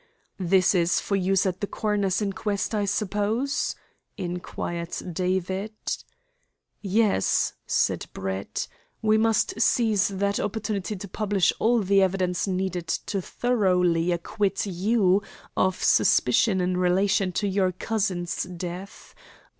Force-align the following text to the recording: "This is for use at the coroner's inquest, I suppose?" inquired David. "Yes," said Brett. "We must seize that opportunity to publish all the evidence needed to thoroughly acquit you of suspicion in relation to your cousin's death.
"This 0.39 0.73
is 0.73 0.99
for 0.99 1.15
use 1.15 1.45
at 1.45 1.61
the 1.61 1.67
coroner's 1.67 2.23
inquest, 2.23 2.73
I 2.73 2.85
suppose?" 2.85 3.75
inquired 4.17 4.95
David. 5.13 5.73
"Yes," 6.81 7.53
said 7.67 8.07
Brett. 8.11 8.67
"We 9.03 9.19
must 9.19 9.61
seize 9.61 10.07
that 10.07 10.39
opportunity 10.39 10.95
to 10.95 11.07
publish 11.07 11.53
all 11.59 11.81
the 11.83 12.01
evidence 12.01 12.47
needed 12.47 12.87
to 12.87 13.21
thoroughly 13.21 14.11
acquit 14.11 14.65
you 14.65 15.21
of 15.55 15.83
suspicion 15.83 16.61
in 16.61 16.77
relation 16.77 17.31
to 17.33 17.47
your 17.47 17.71
cousin's 17.71 18.41
death. 18.41 19.13